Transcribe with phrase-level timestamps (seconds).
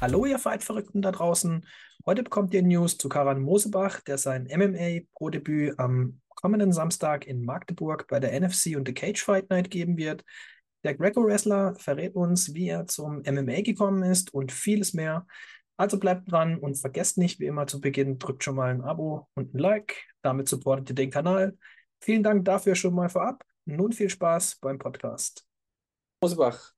[0.00, 1.66] Hallo, ihr Fight-Verrückten da draußen.
[2.06, 8.06] Heute bekommt ihr News zu Karan Mosebach, der sein MMA-Pro-Debüt am kommenden Samstag in Magdeburg
[8.06, 10.24] bei der NFC und The Cage Fight Night geben wird.
[10.84, 15.26] Der Greco-Wrestler verrät uns, wie er zum MMA gekommen ist und vieles mehr.
[15.76, 19.26] Also bleibt dran und vergesst nicht, wie immer zu Beginn, drückt schon mal ein Abo
[19.34, 19.96] und ein Like.
[20.22, 21.58] Damit supportet ihr den Kanal.
[22.00, 23.44] Vielen Dank dafür schon mal vorab.
[23.64, 25.44] Nun viel Spaß beim Podcast.
[26.22, 26.72] Mosebach,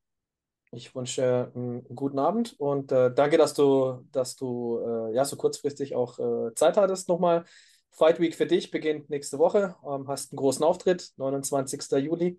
[0.73, 5.37] ich wünsche einen guten Abend und äh, danke, dass du, dass du äh, ja, so
[5.37, 7.45] kurzfristig auch äh, Zeit hattest nochmal.
[7.91, 9.75] Fight Week für dich beginnt nächste Woche.
[9.85, 11.81] Ähm, hast einen großen Auftritt, 29.
[11.99, 12.39] Juli.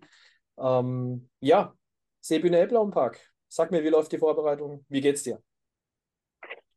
[0.58, 1.74] Ähm, ja,
[2.20, 3.20] Seebühne Elblauenpark.
[3.48, 4.84] Sag mir, wie läuft die Vorbereitung?
[4.88, 5.42] Wie geht's dir?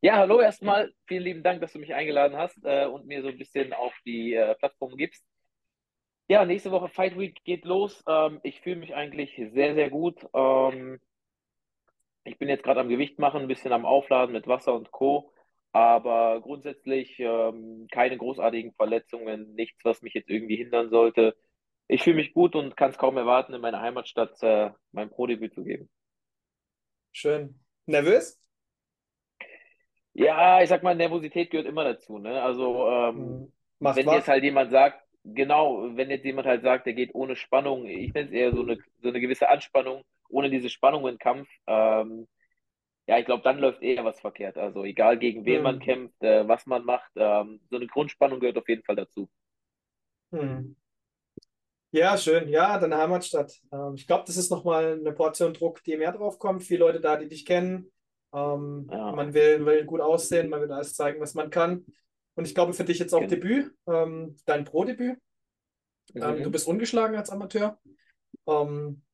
[0.02, 0.92] Ja, hallo erstmal.
[1.08, 3.94] Vielen lieben Dank, dass du mich eingeladen hast äh, und mir so ein bisschen auf
[4.06, 5.24] die äh, Plattform gibst.
[6.28, 8.04] Ja, nächste Woche Fight Week geht los.
[8.08, 10.20] Ähm, ich fühle mich eigentlich sehr, sehr gut.
[10.34, 11.00] Ähm,
[12.26, 15.32] ich bin jetzt gerade am Gewicht machen, ein bisschen am Aufladen mit Wasser und Co.
[15.72, 21.36] Aber grundsätzlich ähm, keine großartigen Verletzungen, nichts, was mich jetzt irgendwie hindern sollte.
[21.88, 25.54] Ich fühle mich gut und kann es kaum erwarten, in meiner Heimatstadt äh, mein Pro-Debüt
[25.54, 25.90] zu geben.
[27.12, 27.60] Schön.
[27.86, 28.42] Nervös?
[30.14, 32.18] Ja, ich sag mal, Nervosität gehört immer dazu.
[32.18, 32.42] Ne?
[32.42, 33.54] Also, ähm, hm.
[33.80, 34.16] Macht wenn was?
[34.16, 38.14] jetzt halt jemand sagt, genau, wenn jetzt jemand halt sagt, der geht ohne Spannung, ich
[38.14, 42.28] nenne es eher so eine, so eine gewisse Anspannung, ohne diese Spannung im Kampf, ähm,
[43.08, 44.58] ja, ich glaube, dann läuft eher was verkehrt.
[44.58, 45.64] Also egal gegen wen mhm.
[45.64, 49.30] man kämpft, äh, was man macht, ähm, so eine Grundspannung gehört auf jeden Fall dazu.
[50.32, 50.76] Mhm.
[51.92, 52.50] Ja, schön.
[52.50, 53.54] Ja, deine Heimatstadt.
[53.72, 56.64] Ähm, ich glaube, das ist nochmal eine Portion Druck, die mehr drauf kommt.
[56.64, 57.92] Viele Leute da, die dich kennen.
[58.34, 59.12] Ähm, ja.
[59.14, 61.86] Man will, will gut aussehen, man will alles zeigen, was man kann.
[62.36, 63.30] Und ich glaube, für dich jetzt auch genau.
[63.30, 65.18] Debüt, ähm, dein Pro-Debüt.
[66.16, 66.44] Ähm, mhm.
[66.44, 67.80] du bist ungeschlagen als Amateur.
[68.46, 69.05] Ähm,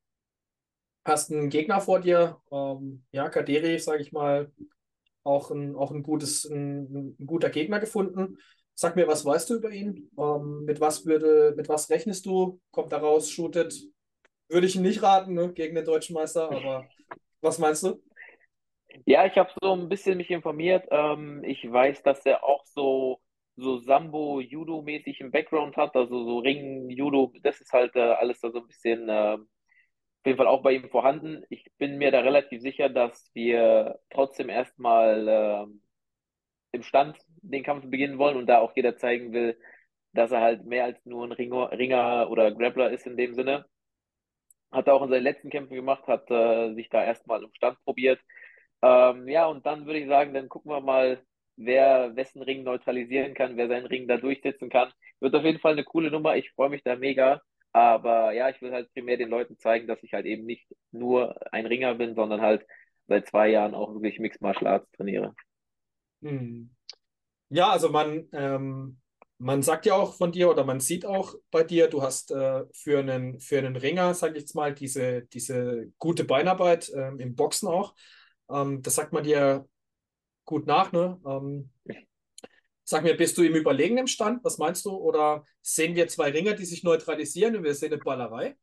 [1.04, 4.52] hast einen Gegner vor dir, ähm, ja, Kaderi, sage ich mal,
[5.24, 8.38] auch ein, auch ein, gutes, ein, ein, guter Gegner gefunden.
[8.74, 10.10] Sag mir, was weißt du über ihn?
[10.18, 12.60] Ähm, mit was würde, mit was rechnest du?
[12.70, 13.74] Kommt da raus, shootet?
[14.48, 16.86] Würde ich ihn nicht raten, ne, gegen den deutschen Meister, aber
[17.40, 18.02] was meinst du?
[19.06, 20.86] Ja, ich habe so ein bisschen mich informiert.
[20.90, 23.20] Ähm, ich weiß, dass er auch so,
[23.56, 28.58] so Sambo-Judo-mäßig im Background hat, also so Ring-Judo, das ist halt äh, alles da so
[28.58, 29.38] ein bisschen äh,
[30.22, 31.44] auf jeden Fall auch bei ihm vorhanden.
[31.50, 35.66] Ich bin mir da relativ sicher, dass wir trotzdem erstmal äh,
[36.72, 39.58] im Stand den Kampf beginnen wollen und da auch jeder zeigen will,
[40.12, 43.66] dass er halt mehr als nur ein Ringer, Ringer oder Grappler ist in dem Sinne.
[44.70, 47.78] Hat er auch in seinen letzten Kämpfen gemacht, hat äh, sich da erstmal im Stand
[47.84, 48.20] probiert.
[48.82, 51.22] Ähm, ja, und dann würde ich sagen, dann gucken wir mal,
[51.56, 54.92] wer wessen Ring neutralisieren kann, wer seinen Ring da durchsetzen kann.
[55.20, 56.36] Wird auf jeden Fall eine coole Nummer.
[56.36, 57.42] Ich freue mich da mega.
[57.72, 61.34] Aber ja, ich will halt primär den Leuten zeigen, dass ich halt eben nicht nur
[61.52, 62.66] ein Ringer bin, sondern halt
[63.08, 65.34] seit zwei Jahren auch wirklich Mixed Martial Arts trainiere.
[66.22, 66.70] Hm.
[67.48, 69.00] Ja, also man, ähm,
[69.38, 72.64] man sagt ja auch von dir oder man sieht auch bei dir, du hast äh,
[72.72, 77.34] für, einen, für einen Ringer, sage ich jetzt mal, diese, diese gute Beinarbeit äh, im
[77.34, 77.94] Boxen auch.
[78.50, 79.66] Ähm, das sagt man dir
[80.44, 81.20] gut nach, ne?
[81.26, 81.70] Ähm,
[82.92, 84.44] Sag mir, bist du im überlegenen Stand?
[84.44, 84.90] Was meinst du?
[84.94, 88.54] Oder sehen wir zwei Ringer, die sich neutralisieren und wir sehen eine Ballerei?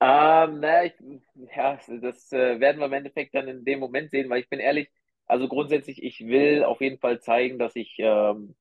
[0.00, 0.94] Ähm, naja, ich,
[1.56, 4.60] ja, das äh, werden wir im Endeffekt dann in dem Moment sehen, weil ich bin
[4.60, 4.88] ehrlich,
[5.26, 8.54] also grundsätzlich, ich will auf jeden Fall zeigen, dass ich, ähm,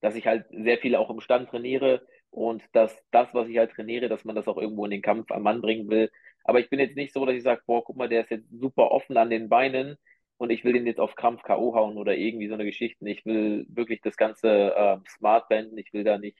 [0.00, 3.72] dass ich halt sehr viel auch im Stand trainiere und dass das, was ich halt
[3.72, 6.10] trainiere, dass man das auch irgendwo in den Kampf am Mann bringen will.
[6.44, 8.50] Aber ich bin jetzt nicht so, dass ich sage, boah, guck mal, der ist jetzt
[8.50, 9.96] super offen an den Beinen
[10.36, 11.74] und ich will den jetzt auf Krampf K.O.
[11.74, 13.08] hauen oder irgendwie so eine Geschichte.
[13.08, 15.78] Ich will wirklich das Ganze äh, smart wenden.
[15.78, 16.38] Ich will da nicht,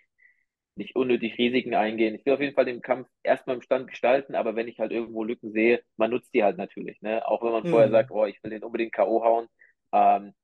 [0.77, 2.15] nicht unnötig Risiken eingehen.
[2.15, 4.93] Ich will auf jeden Fall den Kampf erstmal im Stand gestalten, aber wenn ich halt
[4.93, 7.01] irgendwo Lücken sehe, man nutzt die halt natürlich.
[7.03, 7.27] Ne?
[7.27, 7.69] Auch wenn man mhm.
[7.71, 9.23] vorher sagt, oh, ich will den unbedingt K.O.
[9.25, 9.49] hauen.
[9.93, 10.35] Ähm,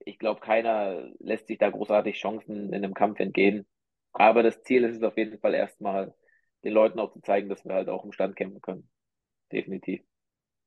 [0.00, 3.66] ich glaube, keiner lässt sich da großartig Chancen in einem Kampf entgehen.
[4.12, 6.14] Aber das Ziel ist es auf jeden Fall erstmal,
[6.64, 8.88] den Leuten auch zu zeigen, dass wir halt auch im Stand kämpfen können.
[9.52, 10.02] Definitiv.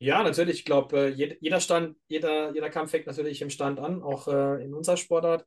[0.03, 0.59] Ja, natürlich.
[0.59, 4.61] Ich glaube, äh, jeder Stand, jeder, jeder Kampf fängt natürlich im Stand an, auch äh,
[4.61, 5.45] in unserer Sportart.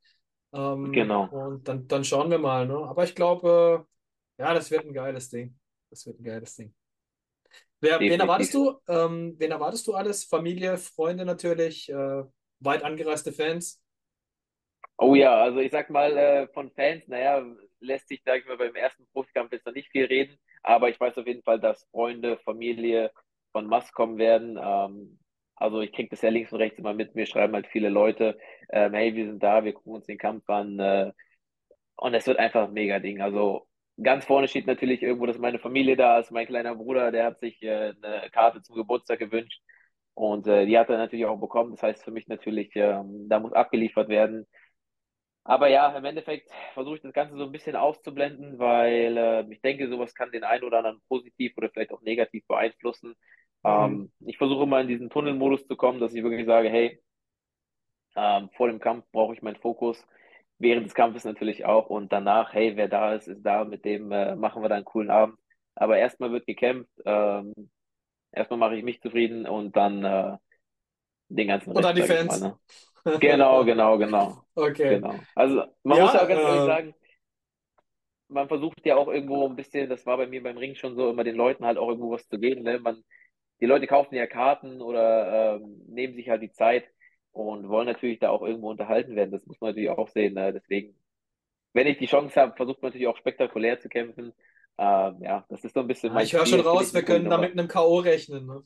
[0.55, 1.27] Ähm, genau.
[1.27, 2.67] Und dann, dann schauen wir mal.
[2.67, 2.75] Ne?
[2.75, 3.87] Aber ich glaube,
[4.39, 5.59] äh, ja, das wird ein geiles Ding.
[5.91, 6.75] Das wird ein geiles Ding.
[7.81, 8.79] Wer, wen erwartest du?
[8.89, 10.25] Ähm, wen erwartest du alles?
[10.25, 12.23] Familie, Freunde natürlich, äh,
[12.61, 13.83] weit angereiste Fans?
[14.97, 17.45] Oh ja, also ich sag mal, äh, von Fans, naja,
[17.81, 20.99] lässt sich, sag ich mal, beim ersten Profikampf jetzt noch nicht viel reden, aber ich
[20.99, 23.13] weiß auf jeden Fall, dass Freunde, Familie,
[23.57, 24.59] von Mast kommen werden.
[24.63, 25.19] Ähm,
[25.55, 27.15] also ich kriege das ja links und rechts immer mit.
[27.15, 28.39] Mir schreiben halt viele Leute,
[28.71, 30.79] ähm, hey, wir sind da, wir gucken uns den Kampf an.
[30.79, 31.13] Äh,
[31.97, 33.23] und es wird einfach ein mega Ding.
[33.23, 33.67] Also
[34.03, 36.31] ganz vorne steht natürlich irgendwo, dass meine Familie da ist.
[36.31, 39.63] Mein kleiner Bruder, der hat sich äh, eine Karte zum Geburtstag gewünscht.
[40.15, 41.73] Und äh, die hat er natürlich auch bekommen.
[41.73, 44.47] Das heißt für mich natürlich, ähm, da muss abgeliefert werden.
[45.45, 49.61] Aber ja, im Endeffekt versuche ich das Ganze so ein bisschen auszublenden, weil äh, ich
[49.63, 53.15] denke, sowas kann den einen oder anderen positiv oder vielleicht auch negativ beeinflussen.
[53.67, 53.73] Mhm.
[53.73, 57.03] Ähm, ich versuche immer in diesen Tunnelmodus zu kommen, dass ich wirklich sage, hey,
[58.15, 60.03] ähm, vor dem Kampf brauche ich meinen Fokus,
[60.59, 64.13] während des Kampfes natürlich auch und danach, hey, wer da ist, ist da, mit dem
[64.13, 65.39] äh, machen wir dann einen coolen Abend.
[65.75, 67.53] Aber erstmal wird gekämpft, ähm,
[68.33, 70.37] erstmal mache ich mich zufrieden und dann äh,
[71.29, 71.77] den ganzen Rest.
[71.77, 72.41] Und dann die Fans.
[72.41, 72.49] Mal,
[73.05, 73.19] ne?
[73.21, 74.43] Genau, genau, genau.
[74.59, 74.97] Okay.
[74.97, 75.15] Genau.
[75.35, 76.95] Also man ja, muss ja auch ganz ehrlich äh, sagen,
[78.29, 81.11] man versucht ja auch irgendwo ein bisschen, das war bei mir beim Ring schon so,
[81.11, 82.63] immer den Leuten halt auch irgendwo was zu geben.
[82.63, 82.79] Ne?
[82.79, 83.05] Man,
[83.61, 86.85] die Leute kaufen ja Karten oder ähm, nehmen sich halt die Zeit
[87.33, 89.31] und wollen natürlich da auch irgendwo unterhalten werden.
[89.31, 90.35] Das muss man natürlich auch sehen.
[90.35, 90.53] Ne?
[90.53, 90.99] Deswegen,
[91.73, 94.33] wenn ich die Chance habe, versucht man natürlich auch spektakulär zu kämpfen.
[94.79, 97.31] Ähm, ja, das ist so ein bisschen ja, mein Ich höre schon raus, wir können
[97.31, 97.99] da mit einem K.O.
[97.99, 98.47] rechnen.
[98.47, 98.63] Ne?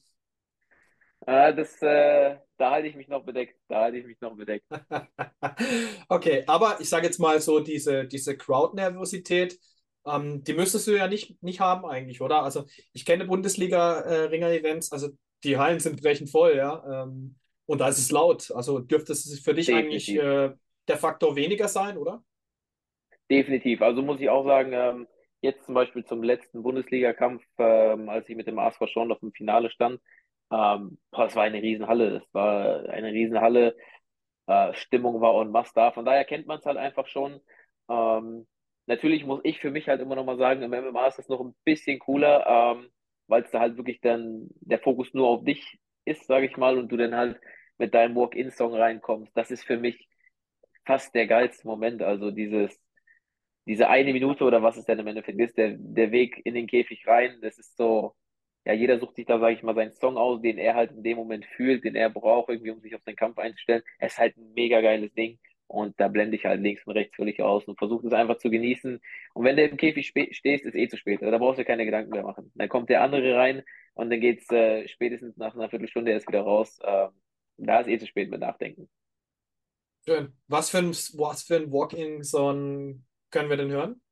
[1.27, 3.59] Äh, das, äh, da halte ich mich noch bedeckt.
[3.69, 4.67] Da halte ich mich noch bedeckt.
[6.09, 9.59] okay, aber ich sage jetzt mal so, diese, diese Crowd-Nervosität,
[10.07, 12.43] ähm, die müsstest du ja nicht, nicht haben eigentlich, oder?
[12.43, 15.11] Also ich kenne Bundesliga-Ringer-Events, also
[15.45, 17.05] die Hallen sind brechend voll, ja.
[17.05, 17.37] Ähm,
[17.67, 18.51] und da ist es laut.
[18.53, 19.91] Also dürfte es für dich Definitiv.
[19.91, 20.53] eigentlich äh,
[20.89, 22.23] der Faktor weniger sein, oder?
[23.31, 23.81] Definitiv.
[23.83, 25.07] Also muss ich auch sagen, ähm,
[25.41, 29.33] jetzt zum Beispiel zum letzten Bundesliga-Kampf, ähm, als ich mit dem ASV schon auf dem
[29.33, 30.01] Finale stand,
[30.51, 32.17] ähm, boah, das war eine Riesenhalle.
[32.17, 33.77] Es war eine Riesenhalle.
[34.47, 35.93] Äh, Stimmung war on must da.
[35.93, 37.41] Von daher kennt man es halt einfach schon.
[37.89, 38.47] Ähm,
[38.91, 41.41] natürlich muss ich für mich halt immer noch mal sagen, im MMA ist das noch
[41.41, 42.45] ein bisschen cooler,
[42.77, 42.91] ähm,
[43.29, 46.77] weil es da halt wirklich dann der Fokus nur auf dich ist, sage ich mal,
[46.77, 47.41] und du dann halt
[47.79, 49.31] mit deinem Walk-in-Song reinkommst.
[49.37, 50.09] Das ist für mich
[50.85, 52.03] fast der geilste Moment.
[52.03, 52.77] Also dieses,
[53.67, 56.67] diese eine Minute oder was es denn im Endeffekt ist, der, der Weg in den
[56.67, 58.17] Käfig rein, das ist so,
[58.65, 61.05] ja, jeder sucht sich da, sage ich mal, seinen Song aus, den er halt in
[61.05, 63.83] dem Moment fühlt, den er braucht, irgendwie, um sich auf seinen Kampf einzustellen.
[64.01, 65.39] Es ist halt ein mega geiles Ding.
[65.71, 68.51] Und da blende ich halt links und rechts völlig aus und versuche es einfach zu
[68.51, 69.01] genießen.
[69.35, 71.23] Und wenn du im Käfig stehst, ist eh zu spät.
[71.23, 72.51] Da brauchst du keine Gedanken mehr machen.
[72.57, 73.63] Dann kommt der andere rein
[73.95, 76.77] und dann geht's äh, spätestens nach einer Viertelstunde erst wieder raus.
[76.83, 77.11] Ähm,
[77.57, 78.91] da ist eh zu spät mit Nachdenken.
[80.05, 80.33] Schön.
[80.49, 84.03] Was für ein, was für ein Walk-in-Song können wir denn hören?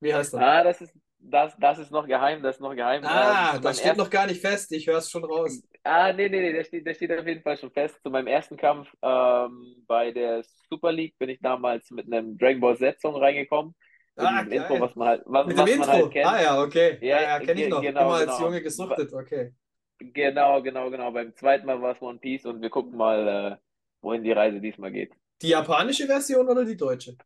[0.00, 0.40] Wie heißt das?
[0.42, 3.02] Ah, das ist, das, das ist noch geheim, das ist noch geheim.
[3.04, 4.02] Ah, ähm, das steht ersten...
[4.02, 5.62] noch gar nicht fest, ich höre es schon raus.
[5.82, 7.98] Ah, nee, nee, nee, der steht, der steht auf jeden Fall schon fest.
[8.02, 12.60] Zu meinem ersten Kampf ähm, bei der Super League bin ich damals mit einem Dragon
[12.60, 13.74] Ball Z-Song reingekommen.
[14.16, 14.52] Ah, geil.
[14.54, 15.88] Intro, was man halt, was, mit dem was Intro?
[15.88, 16.26] Halt kennt.
[16.26, 16.98] Ah ja, okay.
[17.00, 17.82] Ja, ja, kenne ich noch.
[17.82, 18.40] Genau, Immer als genau.
[18.46, 19.52] Junge gesuchtet, okay.
[19.98, 21.10] Genau, genau, genau.
[21.10, 23.56] Beim zweiten Mal war es One Piece und wir gucken mal, äh,
[24.02, 25.12] wohin die Reise diesmal geht.
[25.42, 27.16] Die japanische Version oder die deutsche?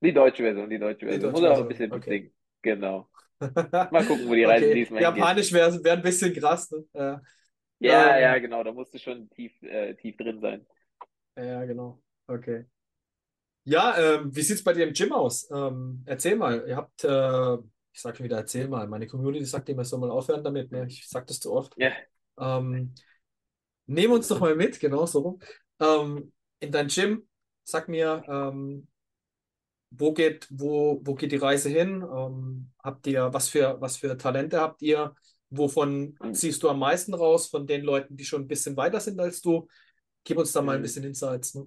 [0.00, 1.34] Die deutsche Version, die deutsche Version.
[1.34, 2.10] Die deutsche Muss auch ein bisschen okay.
[2.10, 2.34] besingen.
[2.64, 3.08] Genau.
[3.40, 4.74] Mal gucken, wo die Reise okay.
[4.74, 5.02] diesmal.
[5.02, 6.84] Japanisch wäre wär ein bisschen krass, ne?
[6.94, 7.22] Ja,
[7.78, 8.64] ja, ähm, ja, genau.
[8.64, 10.66] Da musst du schon tief, äh, tief drin sein.
[11.36, 12.02] Ja, genau.
[12.26, 12.64] Okay.
[13.64, 15.48] Ja, ähm, wie sieht es bei dir im Gym aus?
[15.50, 16.64] Ähm, erzähl mal.
[16.66, 17.58] Ihr habt äh,
[17.94, 18.88] ich sage schon wieder, erzähl mal.
[18.88, 20.72] Meine Community sagt immer, ich soll mal aufhören damit.
[20.72, 20.86] Ne?
[20.88, 21.74] Ich sage das zu oft.
[21.78, 21.92] Ja.
[22.38, 22.92] Ähm,
[23.86, 25.38] nehm uns doch mal mit, genau so.
[25.78, 27.28] Ähm, in dein Gym,
[27.62, 28.88] sag mir, ähm,
[29.98, 32.02] wo geht, wo, wo geht die Reise hin?
[32.02, 35.14] Ähm, habt ihr, was für, was für Talente habt ihr?
[35.50, 36.34] Wovon mhm.
[36.34, 39.40] ziehst du am meisten raus von den Leuten, die schon ein bisschen weiter sind als
[39.40, 39.68] du?
[40.24, 40.82] Gib uns da mal ein mhm.
[40.82, 41.54] bisschen Insights.
[41.54, 41.66] Ne?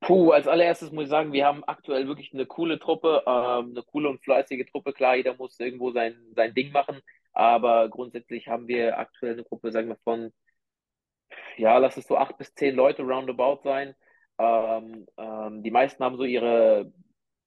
[0.00, 3.82] Puh, als allererstes muss ich sagen, wir haben aktuell wirklich eine coole Truppe, ähm, eine
[3.82, 4.92] coole und fleißige Truppe.
[4.92, 7.00] Klar, jeder muss irgendwo sein, sein Ding machen,
[7.32, 10.32] aber grundsätzlich haben wir aktuell eine Gruppe, sagen wir, von,
[11.56, 13.94] ja, lass es so acht bis zehn Leute roundabout sein.
[14.40, 16.92] Ähm, ähm, die meisten haben so ihre,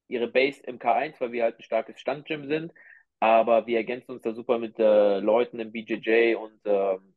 [0.08, 2.72] ihre Base im K1, weil wir halt ein starkes Standgym sind,
[3.20, 7.16] aber wir ergänzen uns da super mit äh, Leuten im BJJ und ähm,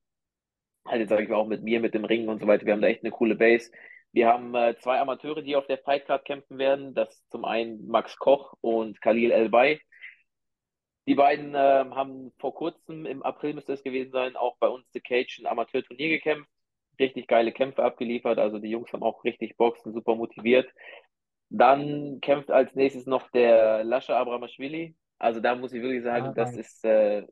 [0.87, 2.65] halt jetzt sage ich mal auch mit mir, mit dem Ring und so weiter.
[2.67, 3.71] Wir haben da echt eine coole Base.
[4.13, 6.95] Wir haben äh, zwei Amateure, die auf der Fightcard kämpfen werden.
[6.95, 9.81] Das ist zum einen Max Koch und Khalil Elbay.
[11.07, 14.87] Die beiden äh, haben vor kurzem, im April müsste es gewesen sein, auch bei uns
[14.93, 16.51] The Cage ein Amateurturnier gekämpft.
[16.99, 18.39] Richtig geile Kämpfe abgeliefert.
[18.39, 20.69] Also die Jungs haben auch richtig sind super motiviert.
[21.49, 24.95] Dann kämpft als nächstes noch der Lascha Abramashvili.
[25.19, 27.25] Also da muss ich wirklich sagen, ah, das ist äh,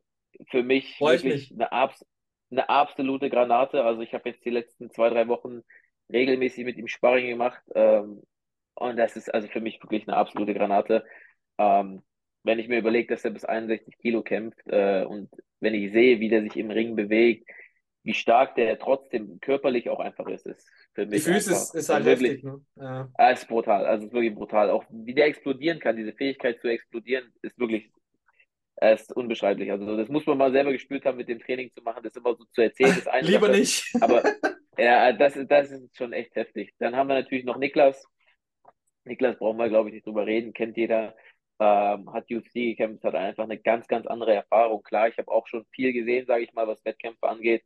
[0.49, 1.59] für mich Freut wirklich mich.
[1.59, 2.05] Eine, abs
[2.51, 3.83] eine absolute Granate.
[3.83, 5.61] Also ich habe jetzt die letzten zwei, drei Wochen
[6.11, 7.61] regelmäßig mit ihm Sparring gemacht.
[7.73, 8.21] Ähm,
[8.75, 11.05] und das ist also für mich wirklich eine absolute Granate.
[11.57, 12.03] Ähm,
[12.43, 15.29] wenn ich mir überlege, dass er bis 61 Kilo kämpft äh, und
[15.59, 17.49] wenn ich sehe, wie der sich im Ring bewegt,
[18.05, 21.23] wie stark der trotzdem körperlich auch einfach ist, ist für mich.
[21.23, 22.61] Die Füße ist, ist halt wirklich, heftig, ne?
[22.75, 23.09] Ja.
[23.15, 24.69] Ah, ist brutal, also ist wirklich brutal.
[24.69, 27.91] Auch wie der explodieren kann, diese Fähigkeit zu explodieren, ist wirklich
[28.81, 29.71] ist unbeschreiblich.
[29.71, 32.03] Also das muss man mal selber gespürt haben, mit dem Training zu machen.
[32.03, 33.59] Das immer so zu erzählen ist eine Lieber Sache.
[33.59, 33.95] nicht.
[34.01, 34.23] Aber
[34.77, 36.73] ja, das, das ist schon echt heftig.
[36.79, 38.05] Dann haben wir natürlich noch Niklas.
[39.05, 40.53] Niklas brauchen wir, glaube ich, nicht drüber reden.
[40.53, 41.15] Kennt jeder.
[41.57, 44.83] Ähm, hat UFC gekämpft, hat einfach eine ganz, ganz andere Erfahrung.
[44.83, 47.63] Klar, ich habe auch schon viel gesehen, sage ich mal, was Wettkämpfe angeht.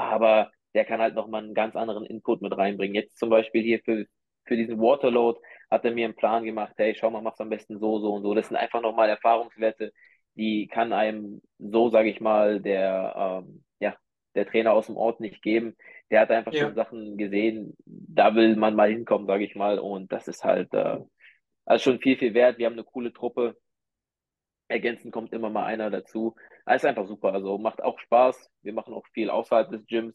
[0.00, 2.94] Aber der kann halt nochmal einen ganz anderen Input mit reinbringen.
[2.94, 4.06] Jetzt zum Beispiel hier für,
[4.44, 5.40] für diesen Waterload
[5.70, 8.22] hat er mir einen Plan gemacht, hey, schau mal, mach's am besten so, so und
[8.22, 8.34] so.
[8.34, 9.92] Das sind einfach nochmal Erfahrungswerte,
[10.34, 13.96] die kann einem so, sage ich mal, der, ähm, ja,
[14.34, 15.76] der Trainer aus dem Ort nicht geben.
[16.10, 16.62] Der hat einfach ja.
[16.62, 19.78] schon Sachen gesehen, da will man mal hinkommen, sage ich mal.
[19.78, 20.98] Und das ist halt äh,
[21.64, 22.58] also schon viel, viel wert.
[22.58, 23.56] Wir haben eine coole Truppe.
[24.68, 26.34] Ergänzend kommt immer mal einer dazu.
[26.66, 27.32] Das ist einfach super.
[27.32, 28.50] Also macht auch Spaß.
[28.62, 30.14] Wir machen auch viel außerhalb des Gyms.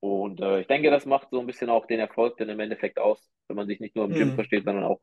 [0.00, 2.98] Und äh, ich denke, das macht so ein bisschen auch den Erfolg dann im Endeffekt
[2.98, 4.34] aus, wenn man sich nicht nur im Gym mhm.
[4.34, 5.00] versteht, sondern auch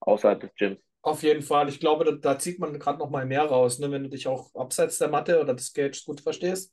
[0.00, 0.80] außerhalb des Gyms.
[1.02, 1.68] Auf jeden Fall.
[1.68, 3.90] Ich glaube, da, da zieht man gerade noch mal mehr raus, ne?
[3.90, 6.72] wenn du dich auch abseits der Matte oder des Gages gut verstehst.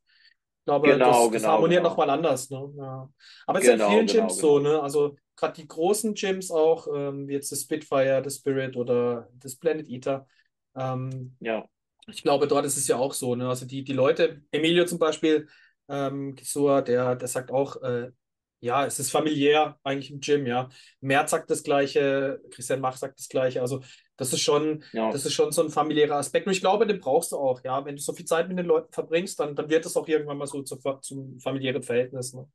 [0.62, 1.90] Ich glaube, genau, das, das genau, harmoniert genau.
[1.90, 2.50] nochmal anders.
[2.50, 2.74] Ne?
[2.78, 3.10] Ja.
[3.46, 4.70] Aber es genau, ist in vielen genau, Gyms so, genau.
[4.70, 4.82] ne?
[4.82, 9.56] Also gerade die großen Gyms auch, ähm, wie jetzt das Spitfire, das Spirit oder das
[9.56, 10.28] Planet Eater.
[10.76, 11.68] Ähm, ja.
[12.08, 13.48] Ich glaube, dort ist es ja auch so, ne?
[13.48, 15.48] Also die, die Leute, Emilio zum Beispiel,
[15.88, 18.12] ähm, Gisua, der, der sagt auch, äh,
[18.60, 20.70] ja, es ist familiär eigentlich im Gym, ja.
[21.00, 23.62] Merz sagt das Gleiche, Christian Mach sagt das Gleiche.
[23.62, 23.82] Also
[24.18, 25.12] das ist schon, ja.
[25.12, 26.46] das ist schon so ein familiärer Aspekt.
[26.46, 27.84] Und ich glaube, den brauchst du auch, ja.
[27.86, 30.38] Wenn du so viel Zeit mit den Leuten verbringst, dann, dann wird das auch irgendwann
[30.38, 32.34] mal so zu, zum familiären Verhältnis.
[32.34, 32.48] Ne?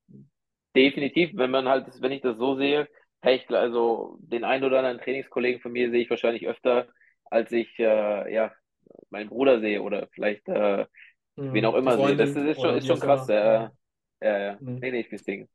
[0.77, 2.89] Definitiv, wenn man halt, wenn ich das so sehe,
[3.25, 6.87] ich, also den einen oder anderen Trainingskollegen von mir sehe ich wahrscheinlich öfter,
[7.25, 8.53] als ich äh, ja
[9.11, 10.87] meinen Bruder sehe oder vielleicht äh,
[11.37, 12.17] hm, wen auch immer sehe.
[12.17, 13.29] Das ist, ist schon, ist schon krass.
[13.29, 13.73] Ja,
[14.23, 14.59] ja, ja.
[14.59, 14.77] Hm.
[14.77, 15.49] Nee, nee, ich bin Single.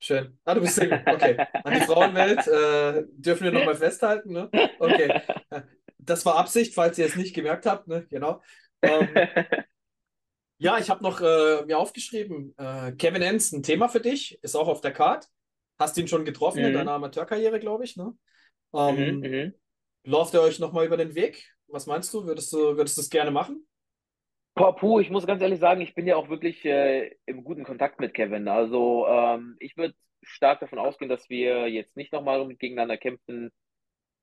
[0.00, 0.38] Schön.
[0.44, 1.02] Ah, du bist Single.
[1.06, 1.36] Okay.
[1.64, 4.32] An die Frauenwelt äh, dürfen wir nochmal festhalten.
[4.32, 4.50] Ne?
[4.78, 5.20] Okay.
[5.98, 7.88] Das war Absicht, falls ihr es nicht gemerkt habt.
[7.88, 8.06] Ne?
[8.08, 8.40] Genau.
[8.82, 9.08] Ähm,
[10.58, 14.54] ja, ich habe noch äh, mir aufgeschrieben, äh, Kevin Enns, ein Thema für dich, ist
[14.54, 15.26] auch auf der Card.
[15.78, 16.66] Hast ihn schon getroffen mhm.
[16.66, 17.96] in deiner Amateurkarriere, glaube ich.
[17.96, 18.12] Ne?
[18.74, 19.54] Ähm, mhm, mhm.
[20.04, 21.56] Läuft er euch nochmal über den Weg?
[21.68, 22.24] Was meinst du?
[22.24, 23.66] Würdest du, würdest du es gerne machen?
[24.54, 27.64] Boah, puh, ich muss ganz ehrlich sagen, ich bin ja auch wirklich äh, im guten
[27.64, 28.48] Kontakt mit Kevin.
[28.48, 33.52] Also ähm, ich würde stark davon ausgehen, dass wir jetzt nicht nochmal gegeneinander kämpfen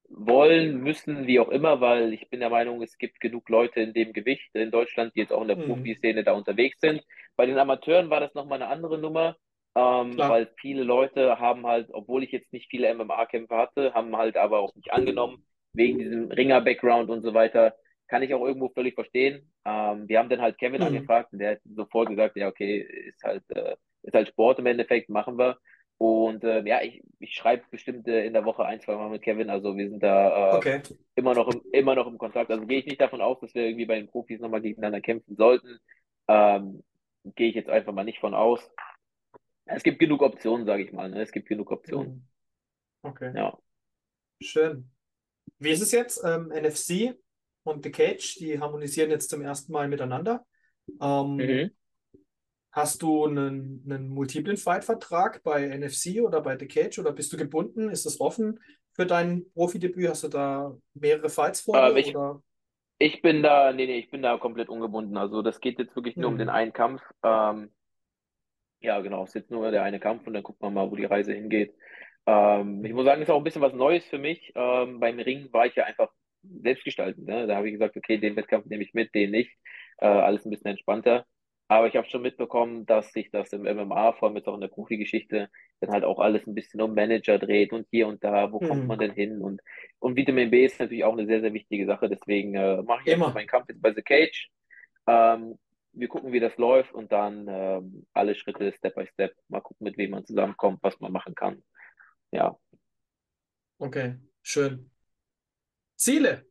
[0.09, 3.93] wollen, müssen, wie auch immer, weil ich bin der Meinung, es gibt genug Leute in
[3.93, 5.67] dem Gewicht in Deutschland, die jetzt auch in der mhm.
[5.67, 7.01] Profiszene da unterwegs sind.
[7.35, 9.37] Bei den Amateuren war das nochmal eine andere Nummer,
[9.75, 14.37] ähm, weil viele Leute haben halt, obwohl ich jetzt nicht viele MMA-Kämpfe hatte, haben halt
[14.37, 17.75] aber auch nicht angenommen, wegen diesem Ringer-Background und so weiter
[18.07, 19.51] kann ich auch irgendwo völlig verstehen.
[19.65, 20.87] Ähm, wir haben dann halt Kevin mhm.
[20.87, 24.67] angefragt und der hat sofort gesagt, ja, okay, ist halt, äh, ist halt Sport im
[24.67, 25.57] Endeffekt, machen wir.
[25.97, 29.21] Und äh, ja, ich, ich schreibe bestimmt äh, in der Woche ein, zwei Mal mit
[29.21, 29.49] Kevin.
[29.49, 30.81] Also wir sind da äh, okay.
[31.15, 32.51] immer, noch im, immer noch im Kontakt.
[32.51, 35.35] Also gehe ich nicht davon aus, dass wir irgendwie bei den Profis nochmal gegeneinander kämpfen
[35.37, 35.79] sollten.
[36.27, 36.83] Ähm,
[37.23, 38.69] gehe ich jetzt einfach mal nicht von aus.
[39.65, 41.09] Es gibt genug Optionen, sage ich mal.
[41.09, 41.21] Ne?
[41.21, 42.27] Es gibt genug Optionen.
[43.01, 43.09] Mhm.
[43.09, 43.31] Okay.
[43.35, 43.57] Ja.
[44.41, 44.91] Schön.
[45.59, 46.23] Wie ist es jetzt?
[46.23, 47.15] Ähm, NFC
[47.63, 50.45] und The Cage, die harmonisieren jetzt zum ersten Mal miteinander.
[51.01, 51.71] Ähm, mhm.
[52.71, 57.37] Hast du einen, einen multiplen Fight-Vertrag bei NFC oder bei The Cage oder bist du
[57.37, 57.89] gebunden?
[57.89, 58.59] Ist das offen
[58.91, 60.09] für dein Profidebüt?
[60.09, 61.77] Hast du da mehrere Fights vor?
[61.77, 62.13] Ähm, ich,
[62.99, 65.15] ich, bin da, nee, nee, ich bin da komplett ungebunden.
[65.15, 66.33] Also das geht jetzt wirklich nur mhm.
[66.33, 67.01] um den einen Kampf.
[67.23, 67.71] Ähm,
[68.81, 70.97] ja, genau, es ist jetzt nur der eine Kampf und dann gucken wir mal, wo
[70.97, 71.73] die Reise hingeht.
[72.27, 74.51] Ähm, ich muss sagen, ist auch ein bisschen was Neues für mich.
[74.55, 76.11] Ähm, beim Ring war ich ja einfach
[76.61, 77.25] selbst gestalten.
[77.25, 77.47] Ne?
[77.47, 79.51] Da habe ich gesagt, okay, den Wettkampf nehme ich mit, den nicht.
[79.97, 81.25] Äh, alles ein bisschen entspannter.
[81.67, 84.61] Aber ich habe schon mitbekommen, dass sich das im MMA, vor allem jetzt auch in
[84.61, 88.51] der Profi-Geschichte, dann halt auch alles ein bisschen um Manager dreht und hier und da,
[88.51, 88.67] wo mhm.
[88.67, 89.41] kommt man denn hin?
[89.41, 89.61] Und,
[89.99, 92.07] und Vitamin B ist natürlich auch eine sehr, sehr wichtige Sache.
[92.07, 94.49] Deswegen äh, mache ich immer meinen Kampf jetzt bei The Cage.
[95.07, 95.57] Ähm,
[95.93, 99.33] wir gucken, wie das läuft und dann ähm, alle Schritte Step by Step.
[99.47, 101.63] Mal gucken, mit wem man zusammenkommt, was man machen kann.
[102.31, 102.57] Ja.
[103.77, 104.89] Okay, schön.
[105.95, 106.45] Ziele.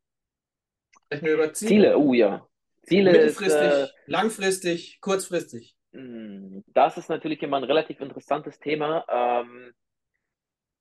[1.04, 1.68] Sprechen wir über Ziele.
[1.68, 2.46] Ziele, oh ja.
[2.82, 5.76] Ziele Mittelfristig, ist, äh, langfristig, kurzfristig.
[5.92, 9.04] Hm, das ist natürlich immer ein relativ interessantes Thema.
[9.08, 9.72] Ähm,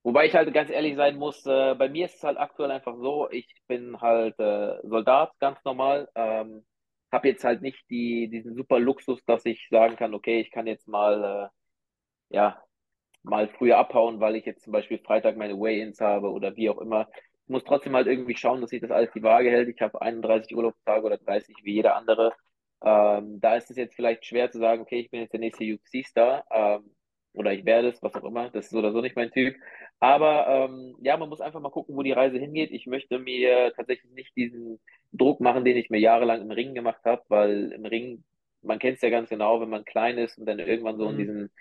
[0.04, 2.96] wobei ich halt ganz ehrlich sein muss, äh, bei mir ist es halt aktuell einfach
[2.98, 6.10] so, ich bin halt äh, Soldat, ganz normal.
[6.16, 6.66] Ähm,
[7.12, 10.68] habe jetzt halt nicht die, diesen super Luxus, dass ich sagen kann, okay, ich kann
[10.68, 11.52] jetzt mal,
[12.32, 12.62] äh, ja,
[13.24, 16.80] mal früher abhauen, weil ich jetzt zum Beispiel Freitag meine Weigh-ins habe oder wie auch
[16.80, 17.08] immer
[17.48, 19.70] muss trotzdem halt irgendwie schauen, dass sich das alles die Waage hält.
[19.70, 22.34] Ich habe 31 Urlaubstage oder 30 wie jeder andere.
[22.84, 25.64] Ähm, da ist es jetzt vielleicht schwer zu sagen, okay, ich bin jetzt der nächste
[25.64, 26.46] UFC-Star.
[26.52, 26.92] Ähm,
[27.34, 28.50] oder ich werde es, was auch immer.
[28.50, 29.56] Das ist so oder so nicht mein Typ.
[30.00, 32.72] Aber ähm, ja, man muss einfach mal gucken, wo die Reise hingeht.
[32.72, 34.80] Ich möchte mir tatsächlich nicht diesen
[35.12, 38.24] Druck machen, den ich mir jahrelang im Ring gemacht habe, weil im Ring,
[38.62, 41.12] man kennt es ja ganz genau, wenn man klein ist und dann irgendwann so mhm.
[41.12, 41.52] in diesen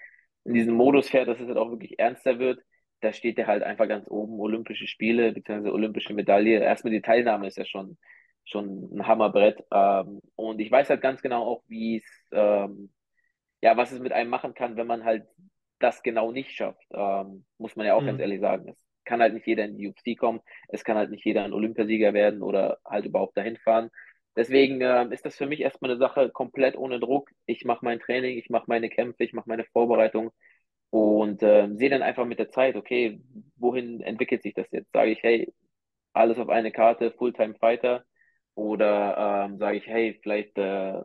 [0.44, 2.61] in diesen Modus fährt, dass es halt auch wirklich ernster wird,
[3.02, 5.70] da steht der halt einfach ganz oben, Olympische Spiele bzw.
[5.70, 6.61] Olympische Medaille.
[6.61, 7.99] Erstmal die Teilnahme ist ja schon,
[8.44, 9.62] schon ein Hammerbrett.
[9.72, 12.92] Ähm, und ich weiß halt ganz genau auch, wie es, ähm,
[13.61, 15.26] ja, was es mit einem machen kann, wenn man halt
[15.80, 18.06] das genau nicht schafft, ähm, muss man ja auch mhm.
[18.06, 18.68] ganz ehrlich sagen.
[18.68, 21.52] Es kann halt nicht jeder in die UFC kommen, es kann halt nicht jeder ein
[21.52, 23.90] Olympiasieger werden oder halt überhaupt dahin fahren.
[24.36, 27.30] Deswegen äh, ist das für mich erstmal eine Sache komplett ohne Druck.
[27.46, 30.30] Ich mache mein Training, ich mache meine Kämpfe, ich mache meine Vorbereitung
[30.90, 33.20] und äh, sehe dann einfach mit der Zeit, okay,
[33.56, 34.92] wohin entwickelt sich das jetzt?
[34.92, 35.52] Sage ich, hey,
[36.12, 38.04] alles auf eine Karte, Fulltime Fighter
[38.54, 41.00] oder ähm, sage ich, hey, vielleicht äh,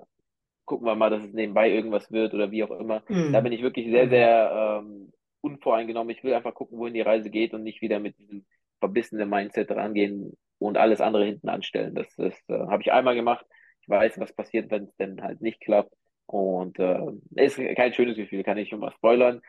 [0.66, 3.04] gucken wir mal, dass es nebenbei irgendwas wird oder wie auch immer.
[3.08, 3.32] Mhm.
[3.32, 4.10] Da bin ich wirklich sehr, mhm.
[4.10, 6.16] sehr ähm, unvoreingenommen.
[6.16, 8.46] Ich will einfach gucken, wohin die Reise geht und nicht wieder mit diesem
[8.80, 11.96] verbissenen Mindset rangehen und alles andere hinten anstellen.
[11.96, 13.46] Das, das äh, habe ich einmal gemacht.
[13.82, 15.94] Ich weiß, was passiert, wenn es denn halt nicht klappt.
[16.26, 17.00] Und äh,
[17.36, 19.42] ist kein schönes Gefühl, kann ich schon mal spoilern.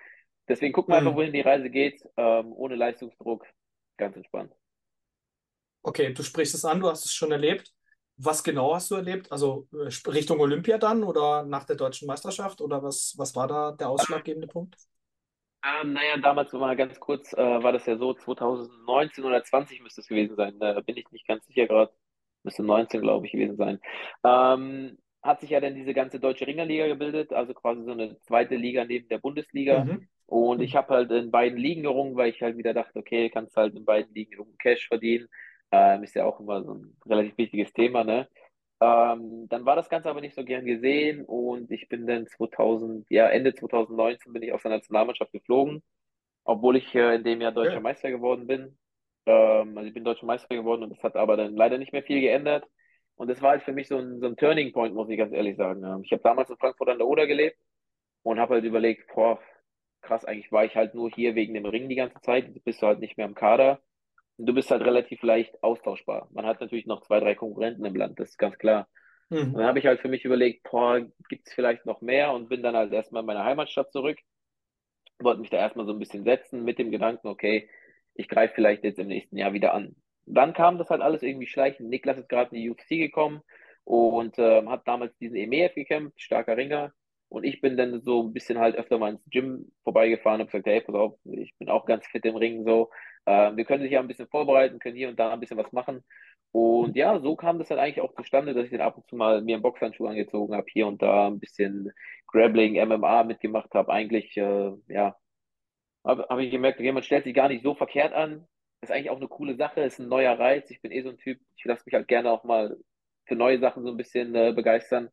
[0.49, 1.09] Deswegen gucken wir mhm.
[1.09, 3.47] einfach, wohin die Reise geht, ähm, ohne Leistungsdruck,
[3.97, 4.55] ganz entspannt.
[5.83, 7.73] Okay, du sprichst es an, du hast es schon erlebt.
[8.17, 9.31] Was genau hast du erlebt?
[9.31, 13.73] Also äh, Richtung Olympia dann oder nach der deutschen Meisterschaft oder was, was war da
[13.73, 14.77] der ausschlaggebende Punkt?
[15.65, 20.01] Ähm, naja, damals mal ganz kurz, äh, war das ja so, 2019 oder 20 müsste
[20.01, 20.59] es gewesen sein.
[20.59, 21.93] Da bin ich nicht ganz sicher gerade.
[22.45, 23.81] Müsste 19, glaube ich, gewesen sein.
[24.25, 28.55] Ähm, hat sich ja dann diese ganze deutsche Ringerliga gebildet, also quasi so eine zweite
[28.55, 29.85] Liga neben der Bundesliga.
[29.85, 30.09] Mhm.
[30.27, 33.57] Und ich habe halt in beiden Ligen gerungen, weil ich halt wieder dachte, okay, kannst
[33.57, 35.27] halt in beiden Ligen Cash verdienen.
[35.71, 38.29] Ähm, ist ja auch immer so ein relativ wichtiges Thema, ne?
[38.81, 43.07] Ähm, dann war das Ganze aber nicht so gern gesehen und ich bin dann 2000,
[43.11, 45.83] ja, Ende 2019 bin ich aus der Nationalmannschaft geflogen,
[46.45, 47.81] obwohl ich äh, in dem Jahr deutscher ja.
[47.81, 48.79] Meister geworden bin.
[49.27, 52.05] Ähm, also ich bin deutscher Meister geworden und das hat aber dann leider nicht mehr
[52.05, 52.65] viel geändert.
[53.17, 55.33] Und das war halt für mich so ein, so ein Turning Point, muss ich ganz
[55.33, 55.83] ehrlich sagen.
[55.85, 57.59] Ähm, ich habe damals in Frankfurt an der Oder gelebt
[58.23, 59.41] und habe halt überlegt, boah,
[60.03, 62.47] krass, eigentlich war ich halt nur hier wegen dem Ring die ganze Zeit.
[62.47, 63.81] Jetzt bist du halt nicht mehr im Kader
[64.39, 66.29] du bist halt relativ leicht austauschbar.
[66.33, 68.89] Man hat natürlich noch zwei, drei Konkurrenten im Land, das ist ganz klar.
[69.31, 69.39] Mhm.
[69.39, 72.49] Und dann habe ich halt für mich überlegt, boah, gibt es vielleicht noch mehr und
[72.49, 74.19] bin dann halt erstmal in meine Heimatstadt zurück.
[75.19, 77.69] Wollte mich da erstmal so ein bisschen setzen mit dem Gedanken, okay,
[78.15, 79.97] ich greife vielleicht jetzt im nächsten Jahr wieder an.
[80.27, 81.89] Dann kam das halt alles irgendwie schleichend.
[81.89, 83.43] Niklas ist gerade in die UFC gekommen
[83.85, 86.93] und äh, hat damals diesen EMEF gekämpft, starker Ringer.
[87.29, 90.67] Und ich bin dann so ein bisschen halt öfter mal ins Gym vorbeigefahren und gesagt,
[90.67, 92.91] hey, pass auf, ich bin auch ganz fit im Ring so.
[93.29, 95.73] Äh, wir können sich ja ein bisschen vorbereiten, können hier und da ein bisschen was
[95.73, 96.03] machen.
[96.53, 99.17] Und ja, so kam das halt eigentlich auch zustande, dass ich dann ab und zu
[99.17, 101.93] mal mir einen Boxhandschuh angezogen habe, hier und da ein bisschen
[102.27, 103.93] Grappling, MMA mitgemacht habe.
[103.93, 105.17] Eigentlich, äh, ja,
[106.05, 108.47] habe hab ich gemerkt, man stellt sich gar nicht so verkehrt an.
[108.81, 110.71] Ist eigentlich auch eine coole Sache, ist ein neuer Reiz.
[110.71, 112.77] Ich bin eh so ein Typ, ich lasse mich halt gerne auch mal
[113.27, 115.11] für neue Sachen so ein bisschen äh, begeistern.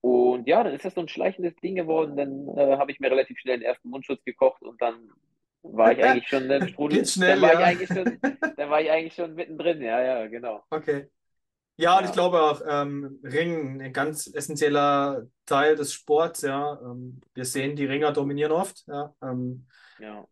[0.00, 2.16] Und ja, dann ist das so ein schleichendes Ding geworden.
[2.16, 5.10] Dann äh, habe ich mir relativ schnell den ersten Mundschutz gekocht und dann
[5.62, 7.04] war ich eigentlich schon im Sprudel.
[7.06, 7.60] Schnell, dann war ja.
[7.60, 8.18] ich eigentlich schon,
[8.56, 10.64] dann war ich eigentlich schon mittendrin, ja, ja, genau.
[10.70, 11.08] Okay.
[11.76, 16.78] Ja, und ich glaube auch, ähm, Ringen, ein ganz essentieller Teil des Sports, ja.
[16.82, 19.14] Ähm, wir sehen, die Ringer dominieren oft, ja.
[19.22, 19.66] Ähm,
[19.98, 20.26] ja.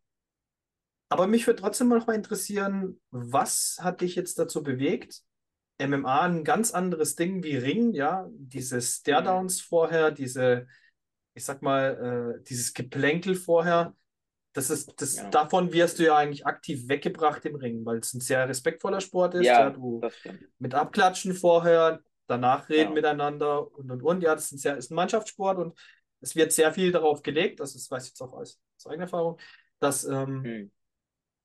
[1.08, 5.22] Aber mich würde trotzdem noch mal interessieren, was hat dich jetzt dazu bewegt?
[5.80, 8.28] MMA ein ganz anderes Ding wie Ring, ja.
[8.30, 9.66] Diese Staredowns mhm.
[9.68, 10.66] vorher, diese,
[11.32, 13.94] ich sag mal, äh, dieses Geplänkel vorher.
[14.58, 15.30] Das ist, das, ja.
[15.30, 19.34] davon wirst du ja eigentlich aktiv weggebracht im Ring, weil es ein sehr respektvoller Sport
[19.36, 19.46] ist.
[19.46, 20.00] Ja, du
[20.58, 22.94] mit Abklatschen vorher, danach reden ja.
[22.94, 24.20] miteinander und und und.
[24.20, 25.78] Ja, das ist ein, sehr, ist ein Mannschaftssport und
[26.20, 29.04] es wird sehr viel darauf gelegt, also das weiß ich jetzt auch aus, aus eigener
[29.04, 29.38] Erfahrung,
[29.78, 30.70] dass ähm, hm.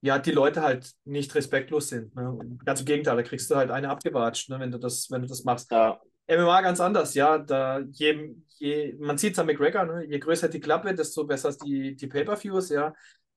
[0.01, 2.15] ja die Leute halt nicht respektlos sind.
[2.15, 2.57] Ne?
[2.65, 5.27] Ganz im Gegenteil, da kriegst du halt eine abgewatscht, ne, wenn du das, wenn du
[5.27, 5.69] das machst.
[5.69, 6.01] Ja.
[6.27, 7.37] MMA ganz anders, ja.
[7.37, 10.05] Da je, je, man sieht es an McGregor, ne?
[10.05, 12.93] je größer die Klappe, desto besser ist die, die Pay-Per-Views, ja.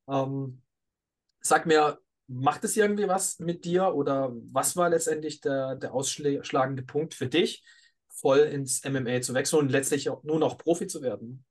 [0.09, 0.62] Ähm,
[1.40, 6.83] sag mir, macht es irgendwie was mit dir oder was war letztendlich der, der ausschlagende
[6.83, 7.64] Punkt für dich,
[8.09, 11.44] voll ins MMA zu wechseln und letztlich auch, nun auch Profi zu werden?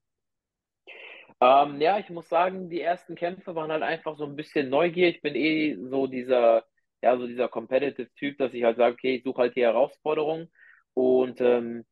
[1.41, 5.09] Ähm, ja, ich muss sagen, die ersten Kämpfe waren halt einfach so ein bisschen Neugier.
[5.09, 6.65] Ich bin eh so dieser,
[7.01, 10.49] ja, so dieser competitive Typ, dass ich halt sage, okay, ich suche halt die Herausforderungen.
[10.95, 11.85] Und ähm,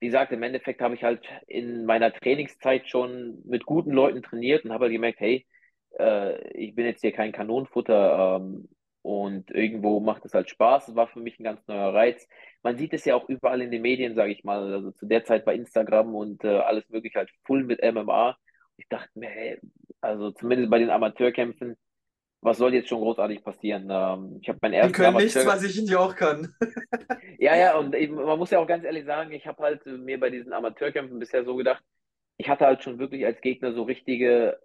[0.00, 4.64] wie gesagt, im Endeffekt habe ich halt in meiner Trainingszeit schon mit guten Leuten trainiert
[4.64, 5.46] und habe halt gemerkt, hey,
[5.98, 8.68] äh, ich bin jetzt hier kein Kanonenfutter ähm,
[9.02, 10.88] und irgendwo macht es halt Spaß.
[10.88, 12.28] Es war für mich ein ganz neuer Reiz.
[12.62, 14.72] Man sieht es ja auch überall in den Medien, sage ich mal.
[14.72, 18.36] Also zu der Zeit bei Instagram und äh, alles mögliche halt voll mit MMA.
[18.76, 19.58] Ich dachte mir, hey,
[20.00, 21.76] Also zumindest bei den Amateurkämpfen,
[22.42, 23.88] was soll jetzt schon großartig passieren?
[23.90, 24.92] Ähm, ich habe mein erstes.
[24.92, 26.54] Die können nichts, was ich nicht auch kann.
[27.38, 30.18] ja, ja, und eben, man muss ja auch ganz ehrlich sagen, ich habe halt mir
[30.18, 31.82] bei diesen Amateurkämpfen bisher so gedacht,
[32.38, 34.58] ich hatte halt schon wirklich als Gegner so richtige,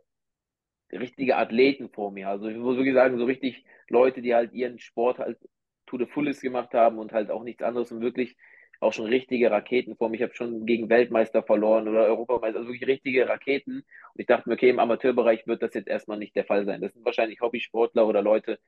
[0.91, 2.29] richtige Athleten vor mir.
[2.29, 5.37] Also ich muss wirklich sagen, so richtig Leute, die halt ihren Sport halt
[5.85, 8.37] to the fullest gemacht haben und halt auch nichts anderes und wirklich
[8.79, 10.17] auch schon richtige Raketen vor mir.
[10.17, 13.77] Ich habe schon gegen Weltmeister verloren oder Europameister, also wirklich richtige Raketen.
[13.77, 13.85] Und
[14.15, 16.81] ich dachte mir, okay, im Amateurbereich wird das jetzt erstmal nicht der Fall sein.
[16.81, 18.59] Das sind wahrscheinlich Hobbysportler oder Leute,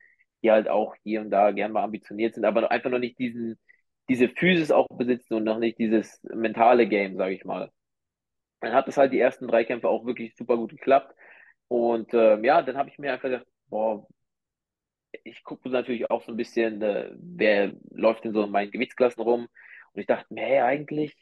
[0.42, 3.58] die halt auch hier und da gern mal ambitioniert sind, aber einfach noch nicht diesen,
[4.08, 7.70] diese Physis auch besitzen und noch nicht dieses mentale Game, sage ich mal.
[8.60, 11.14] Dann hat es halt die ersten drei Kämpfe auch wirklich super gut geklappt.
[11.68, 14.06] Und ähm, ja, dann habe ich mir einfach gedacht, boah,
[15.24, 19.48] ich gucke natürlich auch so ein bisschen, äh, wer läuft in so meinen Gewichtsklassen rum.
[19.98, 21.16] Und ich dachte mir, hey, eigentlich,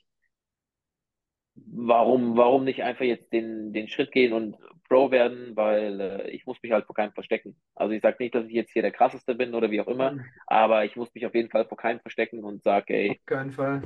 [1.54, 6.44] warum, warum nicht einfach jetzt den, den Schritt gehen und Pro werden, weil äh, ich
[6.44, 7.56] muss mich halt vor keinem verstecken.
[7.74, 10.12] Also ich sage nicht, dass ich jetzt hier der krasseste bin oder wie auch immer,
[10.12, 10.26] mhm.
[10.46, 13.10] aber ich muss mich auf jeden Fall vor keinem verstecken und sage, ey.
[13.12, 13.82] Auf keinen Fall.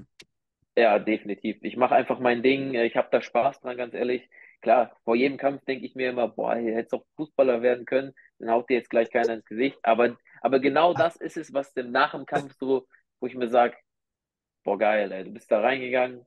[0.76, 1.58] Ja, definitiv.
[1.62, 2.74] Ich mache einfach mein Ding.
[2.74, 4.28] Ich habe da Spaß dran, ganz ehrlich.
[4.60, 8.12] Klar, vor jedem Kampf denke ich mir immer, boah, ihr hättet doch Fußballer werden können,
[8.40, 9.78] dann haut dir jetzt gleich keiner ins Gesicht.
[9.84, 12.88] Aber, aber genau das ist es, was dem nach dem Kampf so,
[13.20, 13.76] wo ich mir sage,
[14.70, 16.24] boah, geil, ey, du bist da reingegangen,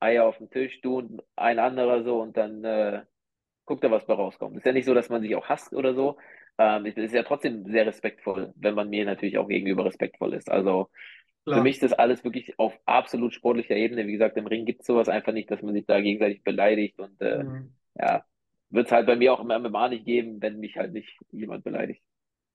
[0.00, 3.02] Eier auf dem Tisch, du und ein anderer so und dann äh,
[3.64, 4.56] guckt da, was bei rauskommt.
[4.56, 6.18] Ist ja nicht so, dass man sich auch hasst oder so.
[6.58, 10.50] Ähm, es ist ja trotzdem sehr respektvoll, wenn man mir natürlich auch gegenüber respektvoll ist.
[10.50, 10.90] Also
[11.44, 11.58] Klar.
[11.58, 14.06] Für mich ist das alles wirklich auf absolut sportlicher Ebene.
[14.06, 17.00] Wie gesagt, im Ring gibt es sowas einfach nicht, dass man sich da gegenseitig beleidigt.
[17.00, 17.74] Und äh, mhm.
[17.96, 18.24] ja,
[18.70, 21.64] wird es halt bei mir auch im MMA nicht geben, wenn mich halt nicht jemand
[21.64, 22.00] beleidigt.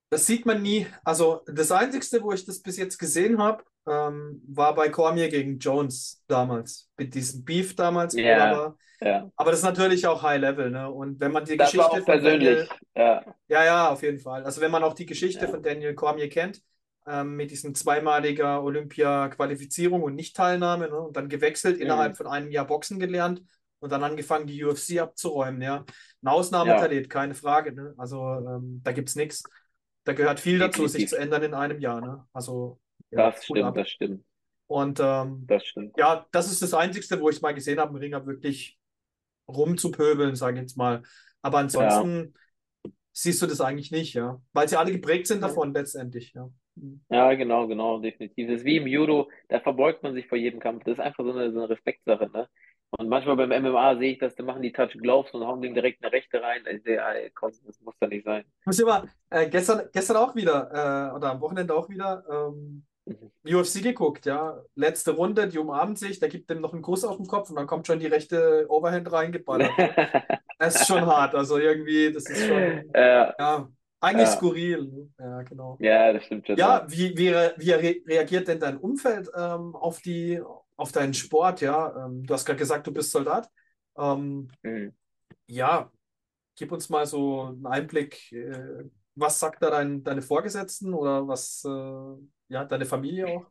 [0.10, 0.88] Das sieht man nie.
[1.04, 5.60] Also das Einzige, wo ich das bis jetzt gesehen habe, ähm, war bei Cormier gegen
[5.60, 6.90] Jones damals.
[6.98, 8.14] Mit diesem Beef damals.
[8.16, 9.32] Ja, aber, ja.
[9.36, 10.70] aber das ist natürlich auch High Level.
[10.70, 10.92] Ne?
[10.92, 13.24] Und wenn man die das Geschichte von Daniel, ja.
[13.48, 14.44] ja, ja, auf jeden Fall.
[14.44, 15.52] Also wenn man auch die Geschichte ja.
[15.52, 16.62] von Daniel Cormier kennt,
[17.08, 21.00] ähm, mit diesem zweimaliger Olympia-Qualifizierung und Nicht-Teilnahme ne?
[21.00, 21.84] und dann gewechselt, mhm.
[21.84, 23.42] innerhalb von einem Jahr Boxen gelernt
[23.80, 25.62] und dann angefangen, die UFC abzuräumen.
[25.62, 25.86] Ja?
[26.22, 27.08] Ein Ausnahmetalet, ja.
[27.08, 27.74] keine Frage.
[27.74, 27.94] Ne?
[27.98, 29.44] Also ähm, da gibt es nichts.
[30.04, 31.10] Da gehört viel dazu, Definitiv.
[31.10, 32.02] sich zu ändern in einem Jahr.
[32.02, 32.26] Ne?
[32.32, 32.80] Also,
[33.12, 33.76] das stimmt, ab.
[33.76, 34.24] das stimmt.
[34.68, 35.98] Und ähm, das stimmt.
[35.98, 38.78] ja, das ist das Einzige, wo ich es mal gesehen habe, im Ringer wirklich
[39.48, 41.04] rumzupöbeln, sage ich jetzt mal.
[41.42, 42.34] Aber ansonsten
[42.86, 42.92] ja.
[43.14, 44.42] siehst du das eigentlich nicht, ja.
[44.52, 46.50] Weil sie alle geprägt sind davon letztendlich, ja.
[47.10, 48.48] Ja, genau, genau, definitiv.
[48.48, 50.84] Das ist wie im Judo, da verbeugt man sich vor jedem Kampf.
[50.84, 52.48] Das ist einfach so eine, so eine Respektsache, ne?
[52.92, 55.74] Und manchmal beim MMA sehe ich das, da machen die Touch Gloves und hauen dem
[55.74, 56.66] direkt eine rechte rein.
[56.66, 58.46] Ey, komm, das muss da nicht sein.
[58.66, 62.56] Muss ich mal, äh, gestern, gestern auch wieder, äh, oder am Wochenende auch wieder, ähm,
[62.56, 62.86] mhm.
[63.46, 64.62] UFC geguckt, ja.
[64.76, 67.56] Letzte Runde, die umarmen sich, da gibt dem noch einen Kuss auf den Kopf und
[67.56, 69.72] dann kommt schon die rechte Overhand reingeballert.
[70.60, 73.34] das ist schon hart, also irgendwie, das ist schon, ja.
[73.38, 74.36] ja eigentlich ja.
[74.36, 74.84] skurril.
[74.84, 75.10] Ne?
[75.20, 75.78] Ja, genau.
[75.80, 76.58] Ja, das stimmt schon.
[76.58, 80.42] Ja, wie, wie, wie reagiert denn dein Umfeld ähm, auf, die,
[80.76, 81.62] auf deinen Sport?
[81.62, 83.50] Ja, ähm, du hast gerade gesagt, du bist Soldat.
[83.98, 84.94] Ähm, mhm.
[85.48, 85.92] Ja,
[86.56, 88.32] gib uns mal so einen Einblick.
[88.32, 88.84] Äh,
[89.18, 93.46] was sagt da dein, deine Vorgesetzten oder was, äh, ja, deine Familie auch?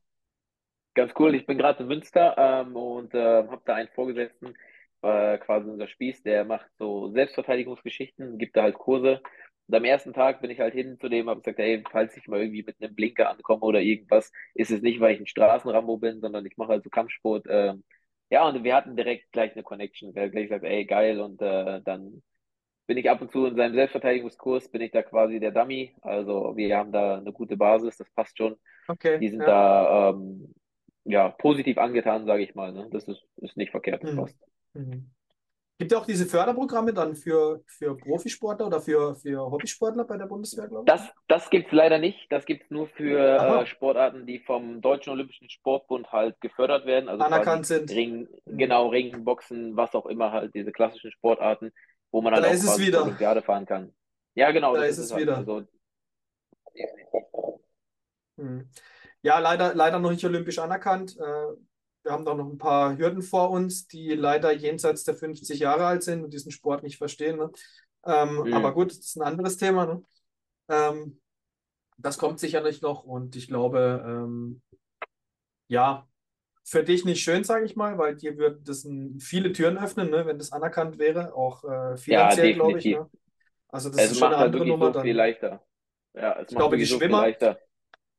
[0.94, 4.55] Ganz cool, ich bin gerade in Münster ähm, und äh, habe da einen Vorgesetzten,
[5.02, 9.20] äh, quasi unser Spieß, der macht so Selbstverteidigungsgeschichten, gibt da halt Kurse
[9.68, 12.29] und am ersten Tag bin ich halt hin zu dem, habe gesagt, hey, falls ich
[12.29, 15.96] mal irgendwie mit einem Blinker ankomme oder irgendwas, ist es nicht, weil ich ein Straßenrambo
[15.98, 17.46] bin, sondern ich mache halt so Kampfsport.
[17.46, 17.74] Äh,
[18.31, 20.14] ja, und wir hatten direkt gleich eine Connection.
[20.14, 21.20] Er hat gleich gesagt, ey, geil.
[21.20, 22.22] Und äh, dann
[22.87, 25.94] bin ich ab und zu in seinem Selbstverteidigungskurs, bin ich da quasi der Dummy.
[26.03, 28.57] Also wir haben da eine gute Basis, das passt schon.
[28.88, 29.18] Okay.
[29.18, 29.46] Die sind ja.
[29.46, 30.55] da ähm,
[31.05, 32.72] ja positiv angetan, sage ich mal.
[32.72, 32.88] Ne?
[32.90, 34.16] Das ist, ist nicht verkehrt, das mhm.
[34.16, 34.38] passt.
[34.75, 35.11] Mhm.
[35.79, 40.25] Gibt es auch diese Förderprogramme dann für, für Profisportler oder für, für Hobbysportler bei der
[40.25, 40.87] Bundeswehr, glaube ich?
[40.87, 42.33] Das, das gibt es leider nicht.
[42.33, 47.11] Das gibt es nur für äh, Sportarten, die vom Deutschen Olympischen Sportbund halt gefördert werden.
[47.11, 47.90] Also Anerkannt sind.
[47.90, 48.57] Ring, mhm.
[48.57, 51.72] genau, Ringen, Boxen, was auch immer, halt diese klassischen Sportarten,
[52.16, 53.02] wo man halt da auch ist es wieder.
[53.02, 53.94] Olympiade fahren kann.
[54.35, 54.74] Ja, genau.
[54.74, 55.44] Da ist es halt wieder.
[55.44, 55.64] So.
[58.38, 58.70] Hm.
[59.20, 61.14] Ja, leider, leider noch nicht olympisch anerkannt.
[61.18, 61.20] Äh,
[62.05, 65.85] wir haben da noch ein paar Hürden vor uns, die leider jenseits der 50 Jahre
[65.85, 67.37] alt sind und diesen Sport nicht verstehen.
[67.37, 67.50] Ne?
[68.07, 68.55] Mhm.
[68.55, 69.85] Aber gut, das ist ein anderes Thema.
[69.85, 70.02] Ne?
[70.70, 71.20] Ähm,
[71.98, 74.62] das kommt sicherlich noch und ich glaube, ähm,
[75.68, 76.09] ja,
[76.66, 78.88] für dich nicht schön, sage ich mal, weil dir würde das
[79.20, 82.85] viele Türen öffnen, ne, wenn das anerkannt wäre, auch äh, finanziell, ja, glaube ich.
[82.87, 83.09] Ne?
[83.68, 84.87] Also das es ist schon eine halt andere Nummer.
[84.87, 85.02] So dann.
[85.05, 85.64] viel leichter.
[86.14, 87.33] Ja, ich glaube, die so Schwimmer,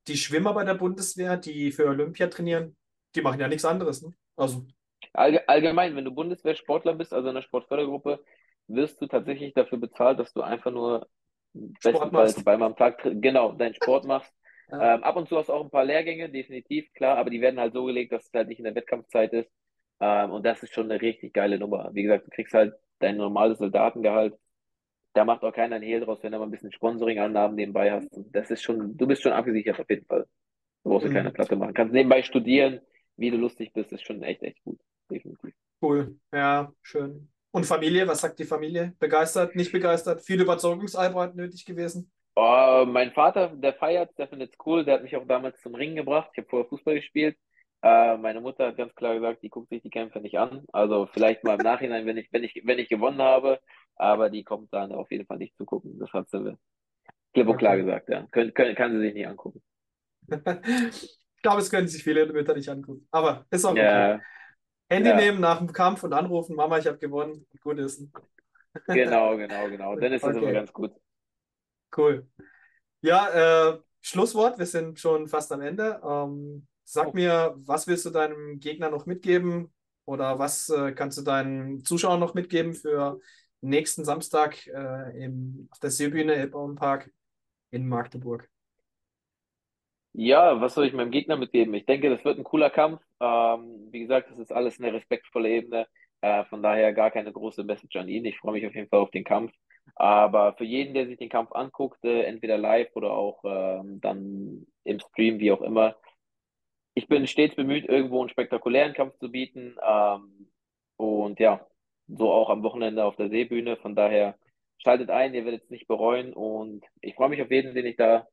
[0.07, 2.77] die Schwimmer bei der Bundeswehr, die für Olympia trainieren,
[3.15, 4.01] die machen ja nichts anderes.
[4.01, 4.13] Ne?
[4.37, 4.65] Also.
[5.13, 8.23] Allgemein, wenn du Bundeswehrsportler bist, also in einer Sportfördergruppe,
[8.67, 11.07] wirst du tatsächlich dafür bezahlt, dass du einfach nur
[11.53, 14.31] bestenfalls zweimal am Tag genau deinen Sport machst.
[14.69, 14.95] Ja.
[14.95, 17.59] Ähm, ab und zu hast du auch ein paar Lehrgänge, definitiv, klar, aber die werden
[17.59, 19.49] halt so gelegt, dass es halt nicht in der Wettkampfzeit ist.
[19.99, 21.89] Ähm, und das ist schon eine richtig geile Nummer.
[21.93, 24.37] Wie gesagt, du kriegst halt dein normales Soldatengehalt.
[25.13, 28.11] Da macht auch keiner ein Hehl draus, wenn du mal ein bisschen Sponsoring-Annahmen nebenbei hast.
[28.13, 30.27] Und das ist schon, du bist schon abgesichert auf jeden Fall.
[30.83, 31.13] Du brauchst mhm.
[31.13, 31.73] keine Platte machen.
[31.73, 32.81] Kannst nebenbei studieren,
[33.15, 34.79] wie du lustig bist, ist schon echt, echt gut.
[35.09, 35.53] Definitiv.
[35.81, 36.19] Cool.
[36.33, 37.29] Ja, schön.
[37.51, 38.93] Und Familie, was sagt die Familie?
[38.99, 40.21] Begeistert, nicht begeistert?
[40.21, 42.11] Viel Überzeugungsarbeit nötig gewesen?
[42.39, 45.73] Oh, mein Vater, der feiert, der findet es cool, der hat mich auch damals zum
[45.73, 46.29] Ringen gebracht.
[46.33, 47.35] Ich habe vorher Fußball gespielt.
[47.81, 50.63] Äh, meine Mutter hat ganz klar gesagt, die guckt sich die Kämpfe nicht an.
[50.71, 53.59] Also vielleicht mal im Nachhinein, wenn ich, wenn ich, wenn ich gewonnen habe,
[53.95, 55.97] aber die kommt dann auf jeden Fall nicht zu gucken.
[55.97, 56.55] Das hat sie
[57.33, 58.27] klipp und klar gesagt, ja.
[58.29, 59.63] Können, können, kann sie sich nicht angucken.
[60.29, 63.07] ich glaube, es können sich viele Mütter nicht angucken.
[63.09, 64.13] Aber ist auch ja.
[64.13, 64.23] okay.
[64.91, 65.15] Handy ja.
[65.15, 68.13] nehmen nach dem Kampf und anrufen, Mama, ich habe gewonnen, gut essen.
[68.85, 69.95] Genau, genau, genau.
[69.95, 70.45] Dann ist das okay.
[70.45, 70.91] immer ganz gut.
[71.95, 72.27] Cool.
[73.01, 76.01] Ja, äh, Schlusswort, wir sind schon fast am Ende.
[76.03, 77.17] Ähm, sag okay.
[77.17, 79.73] mir, was willst du deinem Gegner noch mitgeben
[80.05, 83.19] oder was äh, kannst du deinen Zuschauern noch mitgeben für
[83.61, 87.11] nächsten Samstag äh, im, auf der Seebühne Elbbaum Park
[87.71, 88.49] in Magdeburg?
[90.13, 91.73] Ja, was soll ich meinem Gegner mitgeben?
[91.75, 93.01] Ich denke, das wird ein cooler Kampf.
[93.19, 95.87] Ähm, wie gesagt, das ist alles eine respektvolle Ebene.
[96.21, 98.25] Äh, von daher gar keine große Message an ihn.
[98.25, 99.51] Ich freue mich auf jeden Fall auf den Kampf.
[99.95, 104.67] Aber für jeden, der sich den Kampf anguckt, äh, entweder live oder auch ähm, dann
[104.83, 105.95] im Stream, wie auch immer,
[106.93, 109.75] ich bin stets bemüht, irgendwo einen spektakulären Kampf zu bieten.
[109.87, 110.49] Ähm,
[110.97, 111.65] und ja,
[112.07, 113.77] so auch am Wochenende auf der Seebühne.
[113.77, 114.37] Von daher
[114.79, 116.33] schaltet ein, ihr werdet es nicht bereuen.
[116.33, 118.27] Und ich freue mich auf jeden, den ich da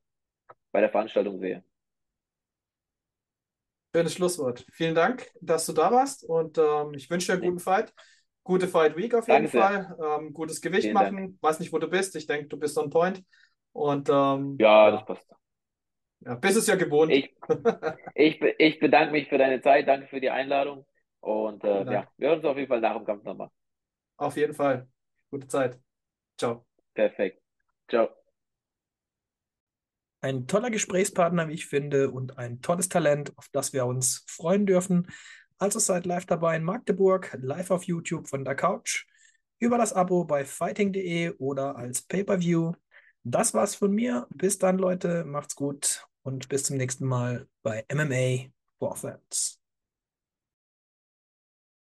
[0.71, 1.63] bei der Veranstaltung sehe.
[3.95, 4.65] Schönes Schlusswort.
[4.73, 7.93] Vielen Dank, dass du da warst und ähm, ich wünsche dir einen guten Fight.
[8.45, 9.97] Gute Fight Week auf jeden Danke Fall.
[10.21, 11.17] Ähm, gutes Gewicht Vielen machen.
[11.17, 11.35] Dank.
[11.41, 12.15] Weiß nicht, wo du bist.
[12.15, 13.23] Ich denke, du bist on point.
[13.71, 15.27] Und ähm, ja, das passt.
[16.19, 17.11] Ja, bist es ja gewohnt.
[17.11, 17.35] Ich,
[18.13, 19.87] ich, ich, bedanke mich für deine Zeit.
[19.87, 20.85] Danke für die Einladung.
[21.21, 23.49] Und äh, ja, wir hören uns auf jeden Fall nach dem Kampf nochmal.
[24.17, 24.87] Auf jeden Fall.
[25.31, 25.79] Gute Zeit.
[26.37, 26.67] Ciao.
[26.93, 27.41] Perfekt.
[27.89, 28.09] Ciao.
[30.21, 34.67] Ein toller Gesprächspartner, wie ich finde, und ein tolles Talent, auf das wir uns freuen
[34.67, 35.07] dürfen.
[35.57, 39.05] Also seid live dabei in Magdeburg, live auf YouTube von der Couch,
[39.59, 42.73] über das Abo bei fighting.de oder als Pay-per-View.
[43.23, 44.27] Das war's von mir.
[44.29, 45.23] Bis dann, Leute.
[45.25, 49.64] Macht's gut und bis zum nächsten Mal bei MMA War Fans.